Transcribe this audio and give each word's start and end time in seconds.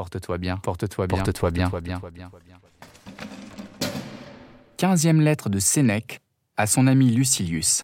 porte-toi 0.00 0.38
bien, 0.38 0.56
porte-toi 0.56 1.06
bien, 1.06 1.18
porte-toi 1.18 1.50
bien, 1.50 1.68
porte-toi 1.68 2.10
bien. 2.10 2.30
Quinzième 4.78 5.20
lettre 5.20 5.50
de 5.50 5.58
Sénèque 5.58 6.22
à 6.56 6.66
son 6.66 6.86
ami 6.86 7.10
Lucilius. 7.10 7.82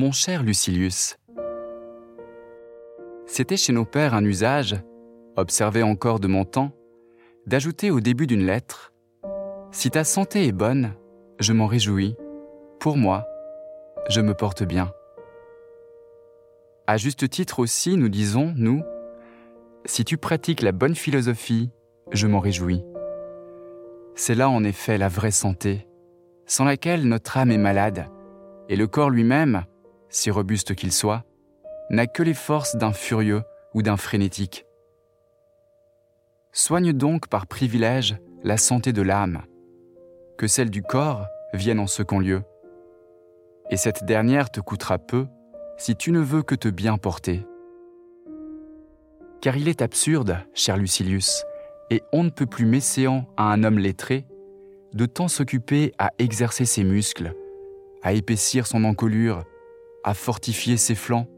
Mon 0.00 0.12
cher 0.12 0.42
Lucilius, 0.42 1.18
c'était 3.26 3.58
chez 3.58 3.74
nos 3.74 3.84
pères 3.84 4.14
un 4.14 4.24
usage, 4.24 4.80
observé 5.36 5.82
encore 5.82 6.20
de 6.20 6.26
mon 6.26 6.46
temps, 6.46 6.72
d'ajouter 7.44 7.90
au 7.90 8.00
début 8.00 8.26
d'une 8.26 8.46
lettre 8.46 8.94
Si 9.72 9.90
ta 9.90 10.04
santé 10.04 10.46
est 10.46 10.52
bonne, 10.52 10.94
je 11.38 11.52
m'en 11.52 11.66
réjouis. 11.66 12.16
Pour 12.78 12.96
moi, 12.96 13.26
je 14.08 14.22
me 14.22 14.32
porte 14.32 14.62
bien. 14.62 14.90
À 16.86 16.96
juste 16.96 17.28
titre 17.28 17.58
aussi, 17.58 17.98
nous 17.98 18.08
disons, 18.08 18.54
nous, 18.56 18.82
Si 19.84 20.06
tu 20.06 20.16
pratiques 20.16 20.62
la 20.62 20.72
bonne 20.72 20.94
philosophie, 20.94 21.68
je 22.10 22.26
m'en 22.26 22.40
réjouis. 22.40 22.82
C'est 24.14 24.34
là 24.34 24.48
en 24.48 24.64
effet 24.64 24.96
la 24.96 25.08
vraie 25.08 25.30
santé, 25.30 25.86
sans 26.46 26.64
laquelle 26.64 27.06
notre 27.06 27.36
âme 27.36 27.50
est 27.50 27.58
malade, 27.58 28.06
et 28.70 28.76
le 28.76 28.86
corps 28.86 29.10
lui-même, 29.10 29.66
si 30.10 30.30
robuste 30.30 30.74
qu'il 30.74 30.92
soit, 30.92 31.24
n'a 31.88 32.06
que 32.06 32.22
les 32.22 32.34
forces 32.34 32.76
d'un 32.76 32.92
furieux 32.92 33.42
ou 33.74 33.82
d'un 33.82 33.96
frénétique. 33.96 34.66
Soigne 36.52 36.92
donc 36.92 37.28
par 37.28 37.46
privilège 37.46 38.18
la 38.42 38.56
santé 38.56 38.92
de 38.92 39.02
l'âme, 39.02 39.42
que 40.36 40.46
celle 40.46 40.70
du 40.70 40.82
corps 40.82 41.26
vienne 41.54 41.78
en 41.78 41.86
second 41.86 42.18
lieu. 42.18 42.42
Et 43.70 43.76
cette 43.76 44.04
dernière 44.04 44.50
te 44.50 44.60
coûtera 44.60 44.98
peu 44.98 45.26
si 45.78 45.96
tu 45.96 46.12
ne 46.12 46.20
veux 46.20 46.42
que 46.42 46.54
te 46.54 46.68
bien 46.68 46.98
porter. 46.98 47.46
Car 49.40 49.56
il 49.56 49.68
est 49.68 49.80
absurde, 49.80 50.38
cher 50.54 50.76
Lucilius, 50.76 51.44
et 51.90 52.02
on 52.12 52.24
ne 52.24 52.30
peut 52.30 52.46
plus 52.46 52.66
messéant 52.66 53.26
à 53.36 53.44
un 53.44 53.64
homme 53.64 53.78
lettré, 53.78 54.26
de 54.92 55.06
tant 55.06 55.28
s'occuper 55.28 55.92
à 55.98 56.10
exercer 56.18 56.64
ses 56.64 56.84
muscles, 56.84 57.34
à 58.02 58.12
épaissir 58.12 58.66
son 58.66 58.84
encolure, 58.84 59.44
à 60.04 60.14
fortifier 60.14 60.76
ses 60.76 60.94
flancs. 60.94 61.28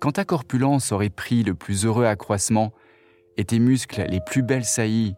Quand 0.00 0.12
ta 0.12 0.24
corpulence 0.24 0.92
aurait 0.92 1.10
pris 1.10 1.42
le 1.42 1.54
plus 1.54 1.84
heureux 1.84 2.04
accroissement 2.04 2.72
et 3.36 3.44
tes 3.44 3.58
muscles 3.58 4.04
les 4.08 4.20
plus 4.20 4.42
belles 4.42 4.64
saillies, 4.64 5.14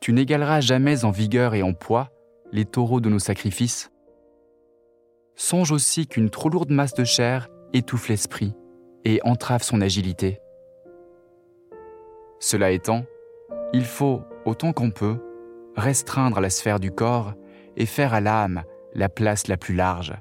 tu 0.00 0.12
n'égaleras 0.12 0.60
jamais 0.60 1.04
en 1.04 1.10
vigueur 1.10 1.54
et 1.54 1.62
en 1.62 1.72
poids 1.72 2.10
les 2.52 2.64
taureaux 2.64 3.00
de 3.00 3.08
nos 3.08 3.18
sacrifices. 3.18 3.90
Songe 5.34 5.72
aussi 5.72 6.06
qu'une 6.06 6.30
trop 6.30 6.48
lourde 6.48 6.70
masse 6.70 6.94
de 6.94 7.04
chair 7.04 7.48
étouffe 7.72 8.08
l'esprit 8.08 8.54
et 9.04 9.20
entrave 9.24 9.62
son 9.62 9.80
agilité. 9.80 10.40
Cela 12.40 12.70
étant, 12.70 13.04
il 13.72 13.84
faut, 13.84 14.22
autant 14.44 14.72
qu'on 14.72 14.90
peut, 14.90 15.18
restreindre 15.76 16.40
la 16.40 16.50
sphère 16.50 16.80
du 16.80 16.90
corps 16.90 17.34
et 17.76 17.86
faire 17.86 18.14
à 18.14 18.20
l'âme 18.20 18.62
la 18.94 19.08
place 19.08 19.48
la 19.48 19.56
plus 19.56 19.74
large 19.74 20.14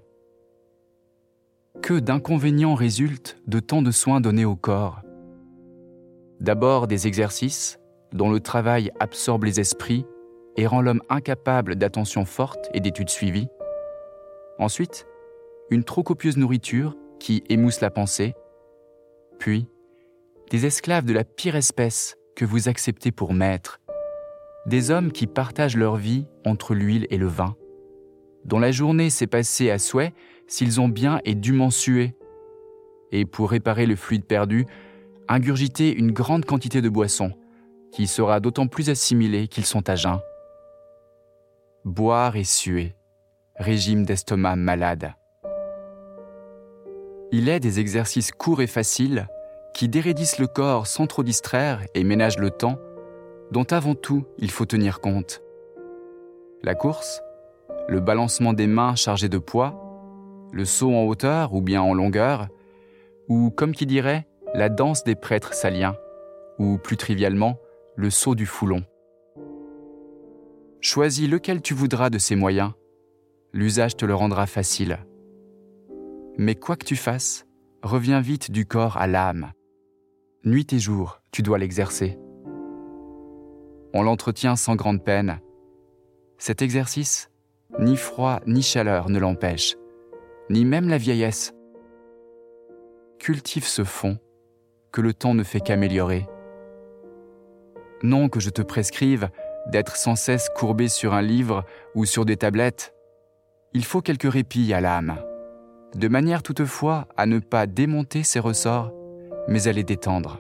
que 1.81 2.00
d'inconvénients 2.00 2.75
résultent 2.75 3.38
de 3.47 3.59
tant 3.59 3.81
de 3.81 3.92
soins 3.92 4.22
donnés 4.22 4.45
au 4.45 4.56
corps 4.56 5.02
D'abord 6.39 6.88
des 6.88 7.08
exercices 7.08 7.80
dont 8.14 8.30
le 8.30 8.39
travail 8.39 8.92
absorbe 8.99 9.45
les 9.45 9.60
esprits 9.60 10.05
et 10.55 10.67
rend 10.67 10.82
l'homme 10.82 11.02
incapable 11.10 11.76
d'attention 11.76 12.26
forte 12.26 12.70
et 12.73 12.80
d'études 12.80 13.10
suivies. 13.10 13.48
Ensuite, 14.60 15.08
une 15.70 15.83
trop 15.83 16.04
copieuse 16.04 16.37
nourriture 16.37 16.95
qui 17.20 17.43
émousse 17.49 17.82
la 17.82 17.89
pensée. 17.89 18.33
Puis, 19.39 19.67
des 20.49 20.66
esclaves 20.66 21.05
de 21.05 21.14
la 21.14 21.23
pire 21.23 21.55
espèce 21.55 22.16
que 22.36 22.45
vous 22.45 22.70
acceptez 22.70 23.11
pour 23.11 23.33
maîtres. 23.33 23.80
Des 24.66 24.92
hommes 24.92 25.11
qui 25.11 25.27
partagent 25.27 25.77
leur 25.77 25.95
vie 25.95 26.26
entre 26.45 26.73
l'huile 26.73 27.08
et 27.10 27.17
le 27.17 27.27
vin, 27.27 27.55
dont 28.45 28.60
la 28.60 28.71
journée 28.71 29.10
s'est 29.10 29.27
passée 29.27 29.70
à 29.71 29.80
souhait 29.80 30.14
s'ils 30.47 30.81
ont 30.81 30.89
bien 30.89 31.19
et 31.25 31.35
dûment 31.35 31.69
sué. 31.69 32.15
Et 33.11 33.25
pour 33.25 33.52
réparer 33.52 33.85
le 33.85 33.95
fluide 33.95 34.25
perdu, 34.25 34.65
ingurgiter 35.27 35.93
une 35.93 36.11
grande 36.11 36.45
quantité 36.45 36.81
de 36.81 36.89
boissons, 36.89 37.33
qui 37.91 38.08
sera 38.08 38.39
d'autant 38.39 38.67
plus 38.67 38.89
assimilée 38.89 39.47
qu'ils 39.47 39.65
sont 39.65 39.89
à 39.89 39.95
jeun. 39.95 40.19
Boire 41.86 42.36
et 42.36 42.43
suer, 42.43 42.95
régime 43.55 44.05
d'estomac 44.05 44.55
malade. 44.55 45.13
Il 47.31 47.49
est 47.49 47.59
des 47.59 47.80
exercices 47.80 48.31
courts 48.31 48.61
et 48.61 48.67
faciles 48.67 49.27
qui 49.73 49.89
dérédissent 49.89 50.39
le 50.39 50.47
corps 50.47 50.87
sans 50.87 51.07
trop 51.07 51.23
distraire 51.23 51.86
et 51.93 52.03
ménagent 52.03 52.39
le 52.39 52.49
temps, 52.49 52.80
dont 53.52 53.65
avant 53.65 53.95
tout 53.95 54.25
il 54.37 54.49
faut 54.49 54.65
tenir 54.65 55.02
compte. 55.02 55.41
La 56.63 56.73
course, 56.73 57.21
le 57.87 57.99
balancement 57.99 58.53
des 58.53 58.67
mains 58.67 58.95
chargées 58.95 59.30
de 59.30 59.37
poids, 59.37 59.86
le 60.52 60.65
saut 60.65 60.93
en 60.93 61.03
hauteur 61.03 61.53
ou 61.53 61.61
bien 61.61 61.81
en 61.81 61.93
longueur, 61.93 62.47
ou 63.27 63.49
comme 63.49 63.73
qui 63.73 63.85
dirait, 63.85 64.27
la 64.53 64.69
danse 64.69 65.03
des 65.03 65.15
prêtres 65.15 65.53
saliens, 65.53 65.95
ou 66.59 66.77
plus 66.77 66.97
trivialement, 66.97 67.58
le 67.95 68.09
saut 68.09 68.35
du 68.35 68.45
foulon. 68.45 68.83
Choisis 70.80 71.30
lequel 71.30 71.61
tu 71.61 71.73
voudras 71.73 72.09
de 72.09 72.17
ces 72.17 72.36
moyens, 72.36 72.71
l'usage 73.52 73.97
te 73.97 74.05
le 74.05 74.15
rendra 74.15 74.45
facile. 74.45 74.99
Mais 76.37 76.55
quoi 76.55 76.75
que 76.75 76.86
tu 76.86 76.95
fasses, 76.95 77.45
reviens 77.81 78.21
vite 78.21 78.52
du 78.52 78.65
corps 78.65 78.97
à 78.97 79.07
l'âme. 79.07 79.52
Nuit 80.43 80.71
et 80.71 80.80
jour, 80.80 81.19
tu 81.31 81.41
dois 81.41 81.57
l'exercer. 81.57 82.17
On 83.93 84.03
l'entretient 84.03 84.55
sans 84.55 84.75
grande 84.75 85.03
peine. 85.03 85.39
Cet 86.37 86.61
exercice, 86.61 87.31
ni 87.80 87.95
froid 87.95 88.39
ni 88.45 88.61
chaleur 88.61 89.09
ne 89.09 89.19
l'empêche 89.19 89.75
ni 90.49 90.65
même 90.65 90.89
la 90.89 90.97
vieillesse. 90.97 91.53
Cultive 93.19 93.65
ce 93.65 93.83
fond 93.83 94.17
que 94.91 95.02
le 95.02 95.13
temps 95.13 95.33
ne 95.33 95.43
fait 95.43 95.59
qu'améliorer. 95.59 96.27
Non 98.03 98.30
que 98.30 98.39
je 98.39 98.49
te 98.49 98.61
prescrive 98.61 99.30
d'être 99.67 99.95
sans 99.95 100.15
cesse 100.15 100.49
courbé 100.55 100.87
sur 100.87 101.13
un 101.13 101.21
livre 101.21 101.65
ou 101.95 102.05
sur 102.05 102.25
des 102.25 102.37
tablettes. 102.37 102.93
Il 103.73 103.83
faut 103.83 104.02
quelque 104.02 104.27
répit 104.27 104.73
à 104.73 104.81
l'âme, 104.81 105.17
de 105.95 106.07
manière 106.07 106.43
toutefois 106.43 107.07
à 107.17 107.25
ne 107.25 107.39
pas 107.39 107.67
démonter 107.67 108.23
ses 108.23 108.39
ressorts, 108.39 108.93
mais 109.47 109.67
à 109.67 109.73
les 109.73 109.83
détendre. 109.83 110.39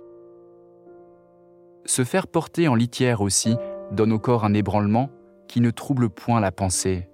Se 1.85 2.03
faire 2.03 2.27
porter 2.27 2.67
en 2.67 2.75
litière 2.75 3.21
aussi 3.21 3.55
donne 3.91 4.13
au 4.13 4.19
corps 4.19 4.45
un 4.45 4.53
ébranlement 4.53 5.09
qui 5.47 5.61
ne 5.61 5.71
trouble 5.71 6.09
point 6.09 6.39
la 6.39 6.51
pensée. 6.51 7.07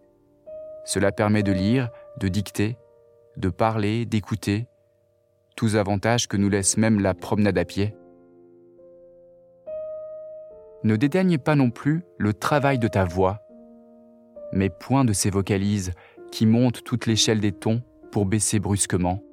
Cela 0.86 1.12
permet 1.12 1.44
de 1.44 1.52
lire, 1.52 1.90
de 2.20 2.28
dicter, 2.28 2.78
de 3.38 3.50
parler, 3.50 4.06
d'écouter, 4.06 4.68
tous 5.56 5.76
avantages 5.76 6.28
que 6.28 6.38
nous 6.38 6.50
laisse 6.50 6.78
même 6.78 7.00
la 7.00 7.14
promenade 7.14 7.58
à 7.58 7.66
pied. 7.66 7.96
Ne 10.84 10.96
dédaigne 10.96 11.38
pas 11.38 11.56
non 11.56 11.70
plus 11.70 12.04
le 12.18 12.34
travail 12.34 12.78
de 12.78 12.88
ta 12.88 13.06
voix, 13.06 13.40
mais 14.52 14.70
point 14.70 15.06
de 15.06 15.14
ces 15.14 15.30
vocalises 15.30 15.94
qui 16.32 16.46
montent 16.46 16.84
toute 16.84 17.06
l'échelle 17.06 17.40
des 17.40 17.52
tons 17.52 17.82
pour 18.12 18.26
baisser 18.26 18.60
brusquement. 18.60 19.24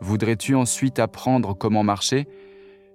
Voudrais-tu 0.00 0.54
ensuite 0.54 0.98
apprendre 0.98 1.54
comment 1.54 1.82
marcher? 1.82 2.28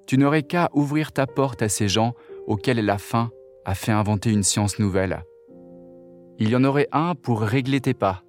Tu 0.05 0.17
n'aurais 0.17 0.43
qu'à 0.43 0.69
ouvrir 0.73 1.11
ta 1.11 1.25
porte 1.25 1.61
à 1.61 1.69
ces 1.69 1.87
gens 1.87 2.13
auxquels 2.47 2.83
la 2.85 2.97
faim 2.97 3.31
a 3.65 3.75
fait 3.75 3.91
inventer 3.91 4.31
une 4.31 4.43
science 4.43 4.77
nouvelle. 4.79 5.23
Il 6.41 6.49
y 6.49 6.55
en 6.55 6.63
aurait 6.63 6.87
un 6.91 7.13
pour 7.13 7.41
régler 7.41 7.81
tes 7.81 7.93
pas, 7.93 8.23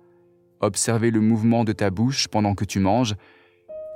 observer 0.61 1.11
le 1.11 1.23
mouvement 1.23 1.65
de 1.65 1.73
ta 1.73 1.89
bouche 1.89 2.29
pendant 2.29 2.55
que 2.55 2.67
tu 2.67 2.79
manges, 2.79 3.15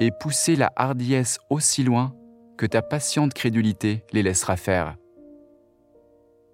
et 0.01 0.11
pousser 0.11 0.57
la 0.57 0.73
hardiesse 0.75 1.39
aussi 1.51 1.85
loin 1.85 2.15
que 2.57 2.65
ta 2.65 2.81
patiente 2.81 3.35
crédulité 3.35 4.05
les 4.15 4.23
laissera 4.23 4.57
faire. 4.57 4.97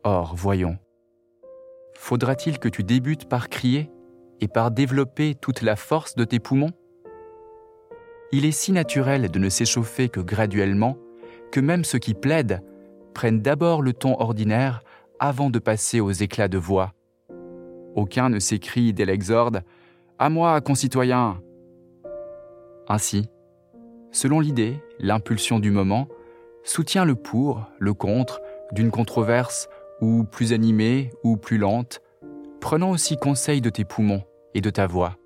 Or, 0.03 0.35
voyons, 0.35 0.77
faudra-t-il 1.95 2.59
que 2.59 2.69
tu 2.69 2.83
débutes 2.83 3.29
par 3.29 3.49
crier 3.49 3.93
et 4.41 4.49
par 4.49 4.73
développer 4.73 5.37
toute 5.37 5.63
la 5.63 5.77
force 5.77 6.17
de 6.17 6.25
tes 6.25 6.41
poumons? 6.41 6.73
Il 8.33 8.45
est 8.45 8.51
si 8.51 8.73
naturel 8.73 9.31
de 9.31 9.39
ne 9.39 9.49
s'échauffer 9.49 10.09
que 10.09 10.19
graduellement 10.19 10.99
que 11.53 11.61
même 11.61 11.85
ceux 11.85 12.01
qui 12.01 12.15
plaident 12.15 12.61
prennent 13.15 13.41
d'abord 13.41 13.83
le 13.83 13.93
ton 13.93 14.21
ordinaire 14.21 14.83
avant 15.21 15.49
de 15.49 15.61
passer 15.61 16.01
aux 16.01 16.11
éclats 16.11 16.49
de 16.49 16.59
voix. 16.59 16.93
Aucun 17.95 18.29
ne 18.29 18.39
s'écrie 18.39 18.93
dès 18.93 19.05
l'exorde 19.05 19.63
À 20.19 20.31
moi, 20.31 20.61
concitoyens 20.61 21.41
Ainsi, 22.89 23.29
selon 24.11 24.41
l'idée, 24.41 24.81
l'impulsion 24.99 25.59
du 25.59 25.71
moment, 25.71 26.09
soutient 26.65 27.05
le 27.05 27.15
pour, 27.15 27.67
le 27.79 27.95
contre, 27.95 28.41
d'une 28.73 28.91
controverse, 28.91 29.69
ou 30.01 30.25
plus 30.25 30.53
animée, 30.53 31.11
ou 31.23 31.37
plus 31.37 31.59
lente, 31.59 32.01
prenant 32.61 32.91
aussi 32.91 33.17
conseil 33.17 33.61
de 33.61 33.71
tes 33.71 33.85
poumons 33.85 34.23
et 34.55 34.61
de 34.61 34.71
ta 34.71 34.87
voix. 34.87 35.17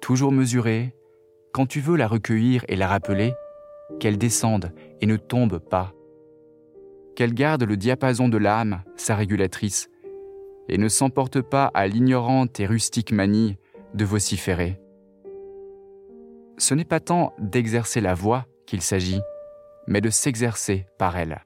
Toujours 0.00 0.32
mesurée, 0.32 0.94
quand 1.52 1.66
tu 1.66 1.80
veux 1.80 1.96
la 1.96 2.08
recueillir 2.08 2.64
et 2.68 2.76
la 2.76 2.88
rappeler, 2.88 3.34
qu'elle 4.00 4.18
descende 4.18 4.72
et 5.00 5.06
ne 5.06 5.16
tombe 5.16 5.58
pas. 5.58 5.92
Qu'elle 7.14 7.34
garde 7.34 7.64
le 7.64 7.76
diapason 7.76 8.28
de 8.28 8.38
l'âme, 8.38 8.82
sa 8.96 9.14
régulatrice, 9.14 9.90
et 10.68 10.78
ne 10.78 10.88
s'emporte 10.88 11.40
pas 11.40 11.70
à 11.74 11.86
l'ignorante 11.86 12.60
et 12.60 12.66
rustique 12.66 13.12
manie 13.12 13.56
de 13.94 14.04
vociférer. 14.04 14.80
Ce 16.58 16.74
n'est 16.74 16.84
pas 16.84 17.00
tant 17.00 17.34
d'exercer 17.38 18.00
la 18.00 18.14
voix 18.14 18.46
qu'il 18.66 18.82
s'agit, 18.82 19.20
mais 19.86 20.00
de 20.00 20.10
s'exercer 20.10 20.86
par 20.98 21.16
elle. 21.16 21.42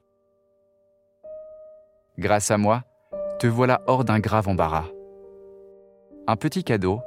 Grâce 2.19 2.51
à 2.51 2.59
moi, 2.59 2.85
te 3.39 3.47
voilà 3.47 3.83
hors 3.87 4.05
d'un 4.05 4.21
grave 4.21 4.49
embarras. 4.49 4.87
Un 6.27 6.37
petit 6.37 6.65
cadeau, 6.65 7.01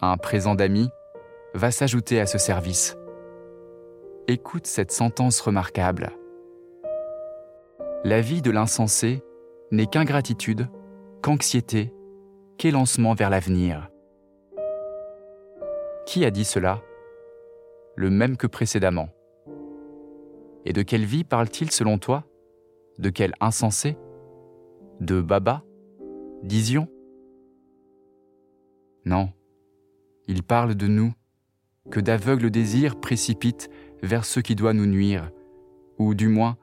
un 0.00 0.16
présent 0.16 0.54
d'ami, 0.54 0.88
va 1.54 1.70
s'ajouter 1.70 2.20
à 2.20 2.26
ce 2.26 2.38
service. 2.38 2.96
Écoute 4.26 4.66
cette 4.66 4.92
sentence 4.92 5.40
remarquable. 5.40 6.10
La 8.04 8.20
vie 8.20 8.42
de 8.42 8.50
l'insensé 8.50 9.22
n'est 9.70 9.86
qu'ingratitude, 9.86 10.68
qu'anxiété, 11.22 11.92
qu'élancement 12.56 13.14
vers 13.14 13.30
l'avenir. 13.30 13.90
Qui 16.06 16.24
a 16.24 16.30
dit 16.30 16.44
cela? 16.44 16.82
Le 17.96 18.10
même 18.10 18.36
que 18.36 18.46
précédemment. 18.46 19.08
Et 20.64 20.72
de 20.72 20.82
quelle 20.82 21.04
vie 21.04 21.24
parle-t-il 21.24 21.70
selon 21.70 21.98
toi? 21.98 22.24
De 22.98 23.10
quel 23.10 23.34
insensé? 23.40 23.96
De 25.00 25.20
Baba? 25.20 25.62
Dision? 26.42 26.88
Non, 29.04 29.30
il 30.26 30.42
parle 30.42 30.74
de 30.74 30.86
nous, 30.86 31.12
que 31.90 32.00
d'aveugles 32.00 32.50
désirs 32.50 33.00
précipitent 33.00 33.70
vers 34.02 34.24
ce 34.24 34.40
qui 34.40 34.54
doit 34.54 34.74
nous 34.74 34.86
nuire, 34.86 35.30
ou 35.98 36.14
du 36.14 36.28
moins 36.28 36.56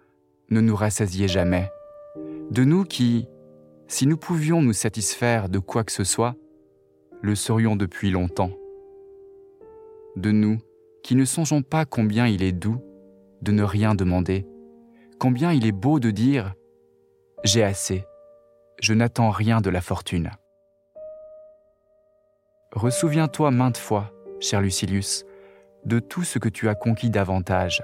ne 0.50 0.62
nous 0.62 0.76
rassasier 0.76 1.28
jamais. 1.28 1.72
De 2.52 2.64
nous 2.64 2.84
qui, 2.84 3.28
si 3.88 4.08
nous 4.08 4.18
pouvions 4.18 4.62
nous 4.62 4.74
satisfaire 4.74 5.50
de 5.50 5.60
quoi 5.60 5.84
que 5.84 5.92
ce 5.92 6.04
soit, 6.04 6.36
le 7.22 7.36
serions 7.36 7.76
depuis 7.76 8.12
longtemps. 8.12 8.52
De 10.16 10.32
nous 10.32 10.58
qui 11.04 11.16
ne 11.16 11.26
songeons 11.26 11.62
pas 11.62 11.86
combien 11.86 12.28
il 12.28 12.44
est 12.44 12.52
doux 12.52 12.82
de 13.42 13.52
ne 13.52 13.64
rien 13.64 13.94
demander, 13.94 14.48
combien 15.20 15.52
il 15.52 15.66
est 15.68 15.72
beau 15.72 16.00
de 16.00 16.10
dire⁇ 16.10 16.48
J'ai 17.44 17.64
assez, 17.64 18.06
je 18.82 18.94
n'attends 18.94 19.30
rien 19.30 19.62
de 19.62 19.70
la 19.70 19.82
fortune⁇ 19.82 20.28
Ressouviens-toi 22.72 23.52
maintes 23.52 23.78
fois, 23.78 24.12
cher 24.40 24.62
Lucilius, 24.62 25.26
de 25.86 26.00
tout 26.00 26.24
ce 26.24 26.40
que 26.40 26.50
tu 26.50 26.68
as 26.68 26.76
conquis 26.76 27.10
davantage. 27.10 27.84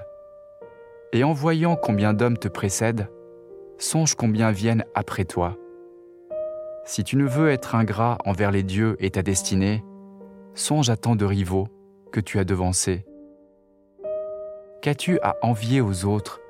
Et 1.12 1.24
en 1.24 1.32
voyant 1.32 1.76
combien 1.76 2.12
d'hommes 2.12 2.38
te 2.38 2.48
précèdent, 2.48 3.08
songe 3.78 4.14
combien 4.14 4.50
viennent 4.50 4.84
après 4.94 5.24
toi. 5.24 5.56
Si 6.84 7.04
tu 7.04 7.16
ne 7.16 7.26
veux 7.26 7.50
être 7.50 7.74
ingrat 7.74 8.18
envers 8.24 8.50
les 8.50 8.62
dieux 8.62 8.96
et 8.98 9.10
ta 9.10 9.22
destinée, 9.22 9.84
songe 10.54 10.90
à 10.90 10.96
tant 10.96 11.16
de 11.16 11.24
rivaux 11.24 11.68
que 12.12 12.20
tu 12.20 12.38
as 12.38 12.44
devancés. 12.44 13.06
Qu'as-tu 14.82 15.18
à 15.20 15.36
envier 15.42 15.80
aux 15.80 16.04
autres? 16.04 16.40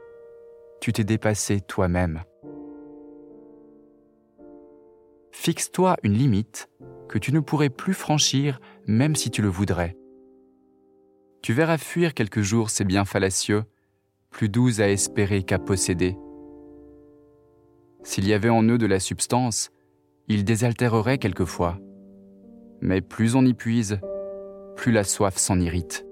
Tu 0.81 0.93
t'es 0.93 1.05
dépassé 1.05 1.61
toi-même. 1.61 2.23
Fixe-toi 5.31 5.97
une 6.03 6.15
limite 6.15 6.69
que 7.09 7.19
tu 7.19 7.33
ne 7.33 7.41
pourrais 7.41 7.71
plus 7.71 7.95
franchir 7.95 8.61
même 8.87 9.17
si 9.17 9.31
tu 9.31 9.43
le 9.43 9.49
voudrais 9.49 9.97
tu 11.43 11.53
verras 11.53 11.77
fuir 11.77 12.15
quelques 12.15 12.41
jours 12.41 12.71
ces 12.71 12.85
biens 12.85 13.05
fallacieux, 13.05 13.65
plus 14.31 14.49
doux 14.49 14.81
à 14.81 14.89
espérer 14.89 15.43
qu'à 15.43 15.59
posséder. 15.59 16.17
S'il 18.05 18.27
y 18.27 18.33
avait 18.33 18.49
en 18.49 18.63
eux 18.63 18.79
de 18.79 18.87
la 18.87 19.01
substance, 19.01 19.71
ils 20.33 20.45
désaltéreraient 20.45 21.19
quelquefois. 21.19 21.79
Mais 22.81 23.01
plus 23.01 23.37
on 23.37 23.45
y 23.45 23.55
puise, 23.55 24.01
plus 24.77 24.91
la 24.91 25.05
soif 25.05 25.37
s'en 25.37 25.61
irrite. 25.61 26.07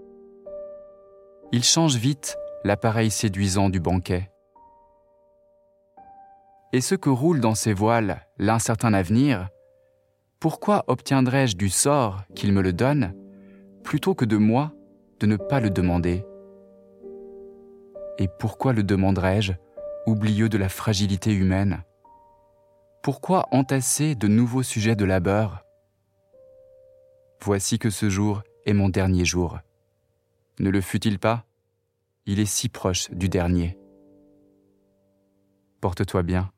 Ils 1.52 1.64
changent 1.64 1.96
vite 1.96 2.36
l'appareil 2.62 3.10
séduisant 3.10 3.70
du 3.70 3.80
banquet. 3.80 4.30
Et 6.72 6.80
ce 6.80 6.94
que 6.94 7.10
roule 7.10 7.40
dans 7.40 7.54
ses 7.54 7.72
voiles 7.72 8.26
l'incertain 8.38 8.92
avenir, 8.92 9.48
pourquoi 10.38 10.84
obtiendrais-je 10.86 11.56
du 11.56 11.68
sort 11.68 12.22
qu'il 12.34 12.52
me 12.52 12.62
le 12.62 12.72
donne, 12.72 13.14
plutôt 13.82 14.14
que 14.14 14.24
de 14.24 14.36
moi 14.36 14.72
de 15.18 15.26
ne 15.26 15.36
pas 15.36 15.60
le 15.60 15.70
demander? 15.70 16.24
Et 18.18 18.28
pourquoi 18.38 18.72
le 18.72 18.82
demanderais-je, 18.82 19.54
oublieux 20.06 20.48
de 20.48 20.58
la 20.58 20.68
fragilité 20.68 21.32
humaine? 21.32 21.82
Pourquoi 23.02 23.48
entasser 23.50 24.14
de 24.14 24.28
nouveaux 24.28 24.62
sujets 24.62 24.94
de 24.94 25.06
labeur? 25.06 25.64
Voici 27.40 27.78
que 27.78 27.88
ce 27.88 28.10
jour 28.10 28.42
est 28.66 28.74
mon 28.74 28.90
dernier 28.90 29.24
jour. 29.24 29.58
Ne 30.58 30.68
le 30.68 30.82
fut-il 30.82 31.18
pas? 31.18 31.46
Il 32.26 32.40
est 32.40 32.46
si 32.46 32.68
proche 32.68 33.10
du 33.10 33.30
dernier. 33.30 33.78
Porte-toi 35.80 36.22
bien. 36.22 36.52